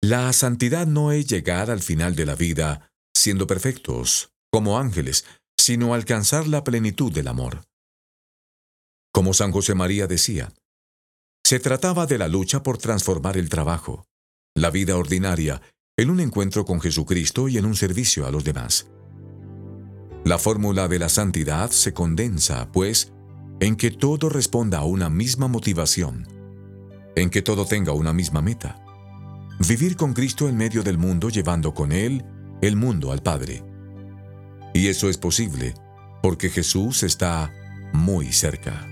La 0.02 0.32
santidad 0.32 0.86
no 0.86 1.12
es 1.12 1.26
llegar 1.26 1.70
al 1.70 1.82
final 1.82 2.16
de 2.16 2.24
la 2.24 2.34
vida 2.34 2.90
siendo 3.14 3.46
perfectos, 3.46 4.30
como 4.50 4.78
ángeles, 4.78 5.26
sino 5.60 5.92
alcanzar 5.92 6.48
la 6.48 6.64
plenitud 6.64 7.12
del 7.12 7.28
amor. 7.28 7.62
Como 9.12 9.34
San 9.34 9.52
José 9.52 9.74
María 9.74 10.06
decía, 10.06 10.54
se 11.44 11.60
trataba 11.60 12.06
de 12.06 12.16
la 12.16 12.28
lucha 12.28 12.62
por 12.62 12.78
transformar 12.78 13.36
el 13.36 13.50
trabajo, 13.50 14.06
la 14.54 14.70
vida 14.70 14.96
ordinaria, 14.96 15.60
en 15.98 16.08
un 16.08 16.20
encuentro 16.20 16.64
con 16.64 16.80
Jesucristo 16.80 17.46
y 17.48 17.58
en 17.58 17.66
un 17.66 17.76
servicio 17.76 18.26
a 18.26 18.30
los 18.30 18.42
demás. 18.42 18.86
La 20.24 20.38
fórmula 20.38 20.88
de 20.88 20.98
la 20.98 21.10
santidad 21.10 21.70
se 21.70 21.92
condensa, 21.92 22.72
pues, 22.72 23.12
en 23.60 23.76
que 23.76 23.90
todo 23.90 24.30
responda 24.30 24.78
a 24.78 24.84
una 24.84 25.10
misma 25.10 25.46
motivación, 25.46 26.26
en 27.14 27.28
que 27.28 27.42
todo 27.42 27.66
tenga 27.66 27.92
una 27.92 28.14
misma 28.14 28.40
meta. 28.40 28.82
Vivir 29.68 29.96
con 29.96 30.14
Cristo 30.14 30.48
en 30.48 30.56
medio 30.56 30.82
del 30.82 30.96
mundo 30.96 31.28
llevando 31.28 31.74
con 31.74 31.92
Él 31.92 32.24
el 32.62 32.76
mundo 32.76 33.12
al 33.12 33.22
Padre. 33.22 33.62
Y 34.72 34.86
eso 34.86 35.10
es 35.10 35.18
posible 35.18 35.74
porque 36.22 36.48
Jesús 36.48 37.02
está 37.02 37.52
muy 37.92 38.32
cerca. 38.32 38.88